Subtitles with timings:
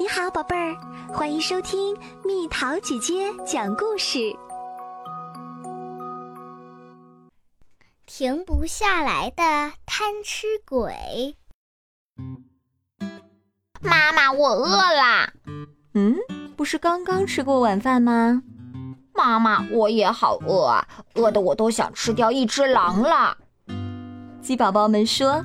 [0.00, 0.76] 你好，宝贝儿，
[1.12, 4.32] 欢迎收听蜜桃姐姐讲故事。
[8.06, 9.42] 停不下来的
[9.84, 11.34] 贪吃鬼。
[13.80, 15.32] 妈妈，我饿啦。
[15.94, 16.14] 嗯，
[16.56, 18.40] 不是刚刚吃过晚饭吗？
[19.12, 23.36] 妈妈，我也好饿啊，饿得我都想吃掉一只狼了。
[24.40, 25.44] 鸡宝宝们说：“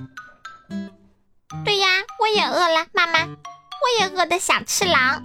[1.65, 1.87] 对呀，
[2.19, 3.35] 我也饿了，妈妈。”
[3.83, 5.21] 我也饿得想吃狼，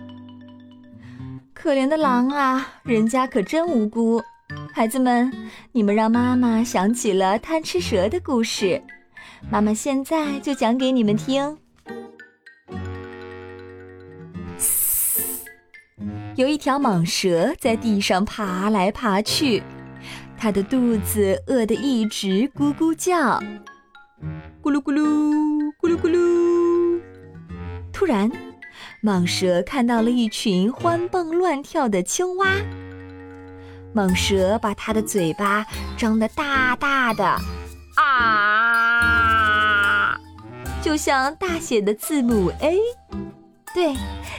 [1.54, 4.20] 可怜的狼啊，人家可真无辜。
[4.72, 5.32] 孩子们，
[5.70, 8.82] 你们让妈妈想起了贪吃蛇的故事，
[9.48, 11.56] 妈妈现在就讲给你们听。
[16.34, 19.62] 有一条蟒蛇在地上爬来爬去，
[20.36, 23.40] 它的肚子饿得一直咕咕叫，
[24.60, 25.04] 咕噜咕噜，
[25.80, 27.00] 咕噜咕噜。
[27.92, 28.28] 突然。
[29.04, 32.48] 蟒蛇看到了一群欢蹦乱跳的青蛙，
[33.94, 35.64] 蟒蛇把它的嘴巴
[35.96, 37.24] 张得大大的，
[37.94, 38.98] 啊，
[40.82, 42.76] 就像大写的字母 A，
[43.72, 43.94] 对，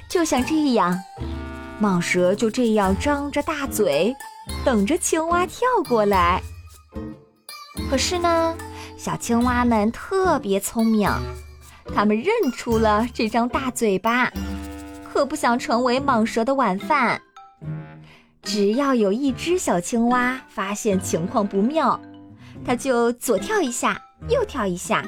[0.09, 0.99] 就像这样，
[1.81, 4.13] 蟒蛇就这样张着大嘴，
[4.65, 6.41] 等着青蛙跳过来。
[7.89, 8.53] 可是呢，
[8.97, 11.09] 小青蛙们特别聪明。
[11.93, 14.31] 他们认出了这张大嘴巴，
[15.11, 17.21] 可不想成为蟒蛇的晚饭。
[18.41, 21.99] 只要有一只小青蛙发现情况不妙，
[22.65, 25.05] 它就左跳一下，右跳一下，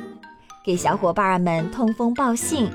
[0.65, 2.69] 给小伙伴们通风报信。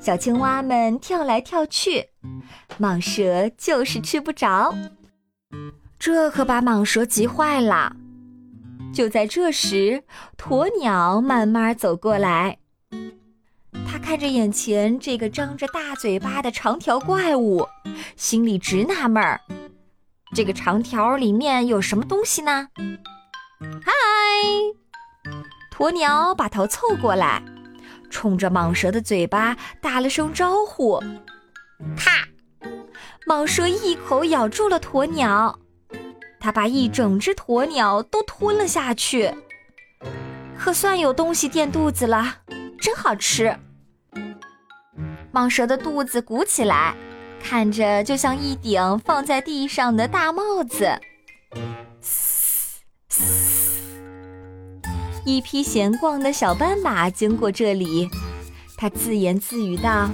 [0.00, 2.04] 小青蛙们跳来跳去，
[2.80, 4.74] 蟒蛇就是吃不着。
[5.96, 7.94] 这可把蟒蛇急坏了。
[8.92, 10.02] 就在这时，
[10.36, 12.58] 鸵鸟慢慢走过来。
[14.12, 17.66] 看着眼前这个张着大嘴巴的长条怪物，
[18.14, 19.40] 心里直纳闷儿：
[20.36, 22.68] 这个长条里面有什么东西呢？
[23.82, 23.90] 嗨，
[25.74, 27.42] 鸵鸟把头凑过来，
[28.10, 31.02] 冲着蟒蛇的嘴巴打了声招呼。
[31.96, 32.28] 咔，
[33.26, 35.58] 蟒蛇一口咬住了鸵鸟，
[36.38, 39.34] 它把一整只鸵鸟都吞了下去，
[40.58, 42.40] 可算有东西垫肚子了，
[42.78, 43.58] 真好吃。
[45.32, 46.94] 蟒蛇的肚子鼓起来，
[47.42, 51.00] 看着就像一顶放在地上的大帽子。
[55.24, 58.10] 一匹闲逛的小斑马经过这里，
[58.76, 60.08] 它自言自语道：“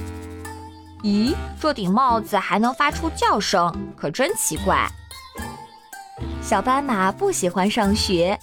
[1.03, 4.87] 咦，这顶帽子还能发出叫声，可真奇怪。”
[6.41, 8.39] 小斑马不喜欢上学，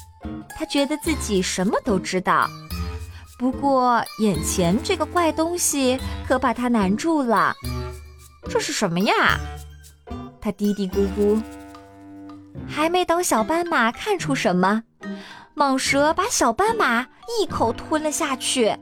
[0.50, 2.50] 它觉得自己什么都知道。
[3.38, 7.53] 不过，眼前这个怪东西可把他难住了。
[8.50, 9.38] 这是什么呀？
[10.40, 11.41] 他嘀嘀咕咕。
[12.68, 14.84] 还没等小斑马看出什么，
[15.56, 17.07] 蟒蛇把小斑马
[17.40, 18.75] 一口吞了下去。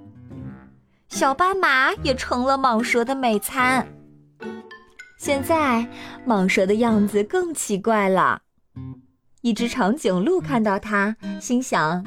[1.09, 3.87] 小斑马也成了蟒蛇的美餐。
[5.17, 5.87] 现在，
[6.27, 8.41] 蟒蛇的样子更奇怪了。
[9.41, 12.03] 一只长颈鹿看到它，心想：“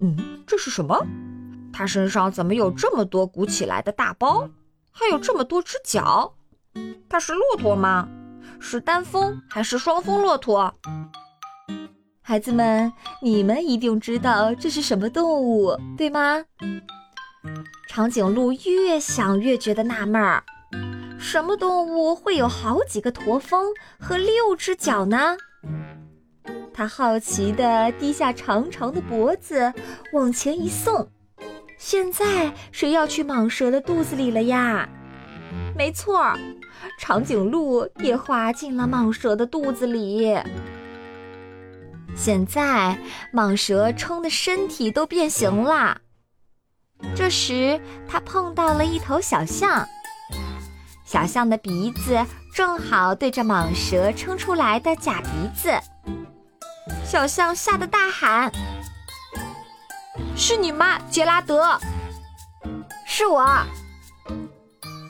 [0.00, 0.98] 嗯，这是什么？”
[1.76, 4.48] 它身上怎么有这么多鼓起来的大包，
[4.92, 6.32] 还有这么多只脚？
[7.08, 8.08] 它是骆驼吗？
[8.60, 10.72] 是单峰还是双峰骆驼？
[12.22, 16.44] 孩子们，你们一定知道这是什么动物，对吗？
[17.88, 20.44] 长颈鹿越想越觉得纳闷儿：
[21.18, 23.66] 什么动物会有好几个驼峰
[23.98, 25.36] 和六只脚呢？
[26.72, 29.72] 它好奇地低下长长的脖子，
[30.12, 31.08] 往前一送。
[31.86, 34.88] 现在谁要去蟒蛇的肚子里了呀？
[35.76, 36.32] 没错，
[36.98, 40.34] 长颈鹿也滑进了蟒蛇的肚子里。
[42.16, 42.98] 现在
[43.34, 46.00] 蟒蛇撑的身体都变形了。
[47.14, 47.78] 这时，
[48.08, 49.86] 它碰到了一头小象，
[51.04, 52.18] 小象的鼻子
[52.54, 55.70] 正好对着蟒蛇撑出来的假鼻子。
[57.04, 58.50] 小象吓得大喊。
[60.36, 61.78] 是你吗，杰拉德？
[63.06, 63.46] 是我。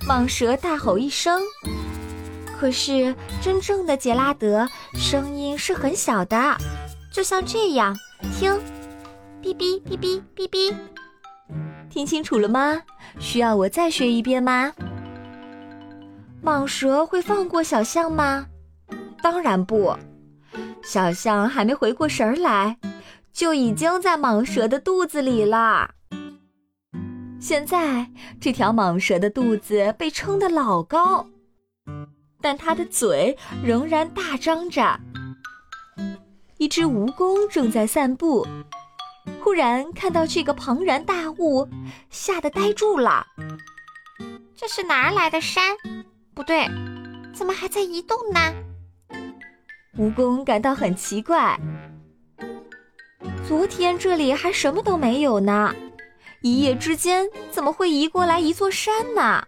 [0.06, 1.40] 蟒蛇大吼一声，
[2.58, 6.56] 可是真正的杰拉德声音是很小的，
[7.10, 7.96] 就像这样，
[8.38, 8.52] 听，
[9.42, 10.74] 哔哔哔哔哔哔，
[11.88, 12.82] 听清楚了吗？
[13.18, 14.72] 需要我再学一遍吗？
[16.42, 18.46] 蟒蛇会放过小象吗？
[19.22, 19.96] 当然不，
[20.82, 22.76] 小象还没回过神儿来。
[23.34, 25.90] 就已经在蟒蛇的肚子里了。
[27.40, 28.08] 现在
[28.40, 31.26] 这条蟒蛇的肚子被撑得老高，
[32.40, 34.98] 但它的嘴仍然大张着。
[36.58, 38.46] 一只蜈蚣正在散步，
[39.42, 41.69] 忽然看到这个庞然大物，
[42.10, 43.26] 吓得呆住了。
[44.54, 45.76] 这是哪儿来的山？
[46.34, 46.69] 不对，
[47.34, 48.40] 怎么还在移动呢？
[49.98, 51.58] 蜈蚣感到很奇怪。
[53.46, 55.75] 昨天这里还什么都没有呢，
[56.41, 59.46] 一夜之间怎么会移过来一座山呢？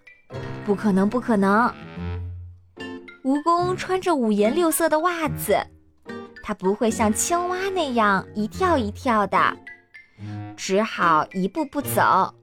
[0.67, 1.73] 不可能，不可能！
[3.25, 5.59] 蜈蚣穿着五颜六色的袜子，
[6.43, 9.57] 它不会像青蛙那样一跳一跳的，
[10.57, 12.35] 只好一步步走。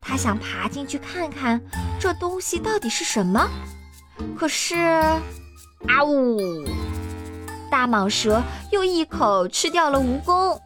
[0.00, 1.60] 它想爬进去看看
[2.00, 3.46] 这东西到底是什么，
[4.38, 4.74] 可是，
[5.86, 6.64] 啊呜！
[7.70, 10.58] 大蟒蛇又一口吃掉了蜈蚣，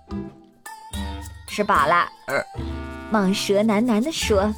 [1.49, 2.09] 吃饱了。
[3.13, 4.55] 蟒蛇喃喃地说：“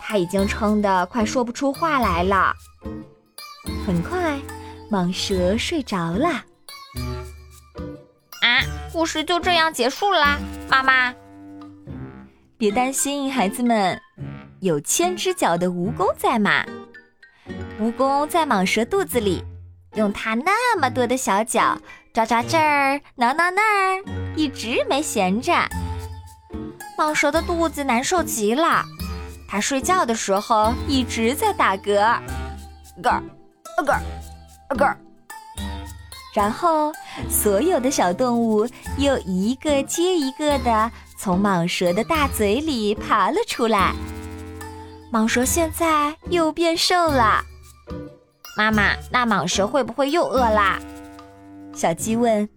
[0.00, 2.52] 它已经撑得快说不出话来了。”
[3.86, 4.38] 很快，
[4.90, 6.28] 蟒蛇睡着了。
[8.40, 8.62] 啊，
[8.92, 10.38] 故事就这样结束啦，
[10.68, 11.14] 妈妈。
[12.58, 14.00] 别担心，孩子们，
[14.60, 16.64] 有千只脚的蜈蚣在嘛。
[17.80, 19.44] 蜈蚣在蟒蛇肚子里。
[19.94, 21.78] 用它那么多的小脚
[22.12, 24.04] 抓抓这儿，挠挠那儿，
[24.36, 25.52] 一直没闲着。
[26.96, 28.84] 蟒蛇的肚子难受极了，
[29.48, 32.18] 它睡觉的时候一直在打嗝，
[33.02, 33.22] 嗝儿，
[33.78, 34.02] 嗝儿，
[34.70, 34.96] 嗝。
[36.34, 36.90] 然后
[37.28, 38.66] 所有的小动物
[38.96, 43.92] 又一个接一个的从蟒蛇的大嘴里爬了出来。
[45.12, 47.44] 蟒蛇现在又变瘦了。
[48.56, 50.78] 妈妈，那蟒蛇会不会又饿啦？
[51.74, 52.48] 小鸡问。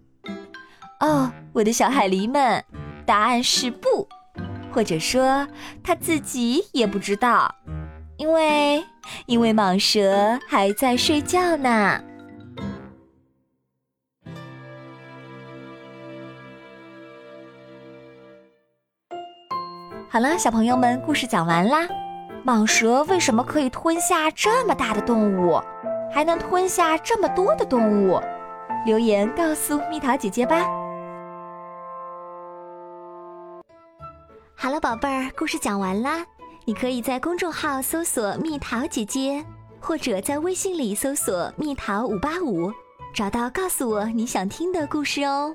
[1.00, 2.62] 哦，我的小海狸们，
[3.06, 4.06] 答案是不，
[4.72, 5.46] 或者说
[5.82, 7.54] 它自己也不知道，
[8.18, 8.84] 因为
[9.26, 12.00] 因为蟒蛇还在睡觉呢。
[20.08, 21.86] 好了，小朋友们，故事讲完啦。
[22.46, 25.60] 蟒蛇为什么可以吞下这么大的动物，
[26.12, 28.20] 还能吞下这么多的动物？
[28.84, 30.64] 留言告诉蜜桃姐姐吧。
[34.54, 36.24] 好了，宝贝儿，故事讲完啦。
[36.64, 39.44] 你可以在公众号搜索“蜜桃姐姐”，
[39.82, 42.72] 或者在微信里搜索“蜜桃五八五”，
[43.12, 45.52] 找到告诉我你想听的故事哦。